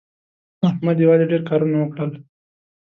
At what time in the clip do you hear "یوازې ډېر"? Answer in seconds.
1.05-1.41